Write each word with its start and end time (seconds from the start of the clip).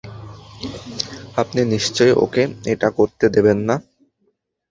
আপনি 1.41 1.61
নিশ্চয় 1.73 2.11
ওকে 2.23 2.43
এটা 2.73 2.87
করতে 2.97 3.25
দেবেন 3.35 3.57
না। 3.67 3.75